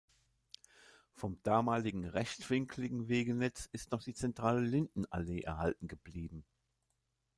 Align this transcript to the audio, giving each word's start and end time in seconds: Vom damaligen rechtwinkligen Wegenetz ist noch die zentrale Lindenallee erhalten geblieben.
Vom 1.13 1.39
damaligen 1.43 2.05
rechtwinkligen 2.05 3.07
Wegenetz 3.07 3.67
ist 3.71 3.91
noch 3.91 4.01
die 4.01 4.15
zentrale 4.15 4.61
Lindenallee 4.61 5.41
erhalten 5.41 5.87
geblieben. 5.87 6.43